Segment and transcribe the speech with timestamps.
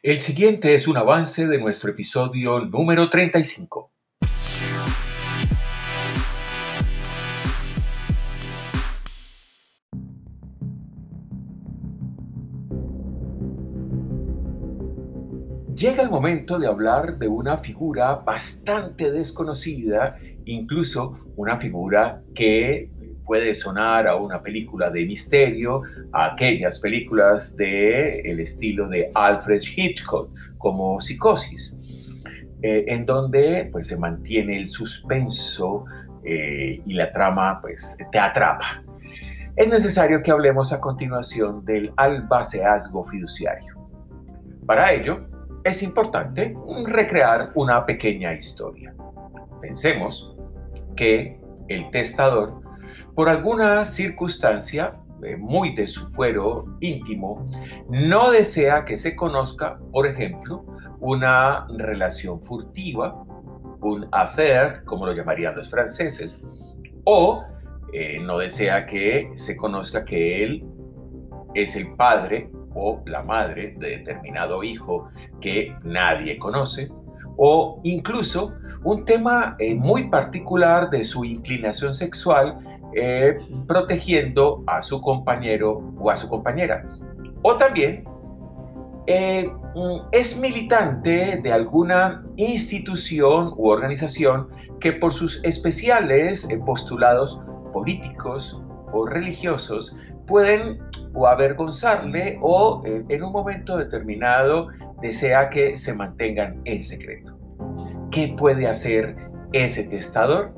[0.00, 3.90] El siguiente es un avance de nuestro episodio número 35.
[15.74, 22.92] Llega el momento de hablar de una figura bastante desconocida, incluso una figura que
[23.28, 25.82] puede sonar a una película de misterio,
[26.12, 31.76] a aquellas películas de el estilo de Alfred Hitchcock, como Psicosis,
[32.62, 35.84] eh, en donde pues, se mantiene el suspenso
[36.24, 38.82] eh, y la trama pues, te atrapa.
[39.56, 43.76] Es necesario que hablemos a continuación del albaceazgo fiduciario.
[44.64, 45.26] Para ello,
[45.64, 48.94] es importante recrear una pequeña historia.
[49.60, 50.34] Pensemos
[50.96, 51.38] que
[51.68, 52.62] el testador,
[53.14, 57.44] por alguna circunstancia eh, muy de su fuero íntimo,
[57.88, 60.64] no desea que se conozca, por ejemplo,
[61.00, 63.24] una relación furtiva,
[63.80, 66.40] un affair, como lo llamarían los franceses,
[67.04, 67.44] o
[67.92, 70.64] eh, no desea que se conozca que él
[71.54, 75.08] es el padre o la madre de determinado hijo
[75.40, 76.88] que nadie conoce,
[77.36, 82.58] o incluso un tema eh, muy particular de su inclinación sexual,
[82.94, 86.84] eh, protegiendo a su compañero o a su compañera.
[87.42, 88.04] O también
[89.06, 94.48] eh, mm, es militante de alguna institución u organización
[94.80, 98.62] que por sus especiales postulados políticos
[98.92, 100.78] o religiosos pueden
[101.14, 104.68] o avergonzarle o en un momento determinado
[105.00, 107.37] desea que se mantengan en secreto.
[108.10, 109.16] ¿Qué puede hacer
[109.52, 110.54] ese testador?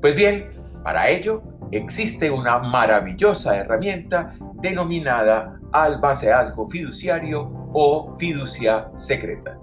[0.00, 0.50] Pues bien,
[0.82, 9.58] para ello existe una maravillosa herramienta denominada albaceazgo fiduciario o fiducia secreta.